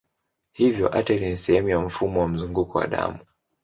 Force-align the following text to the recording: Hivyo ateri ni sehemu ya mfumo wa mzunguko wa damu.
Hivyo 0.51 0.93
ateri 0.97 1.25
ni 1.29 1.37
sehemu 1.37 1.69
ya 1.69 1.79
mfumo 1.79 2.21
wa 2.21 2.27
mzunguko 2.27 2.77
wa 2.77 2.87
damu. 2.87 3.19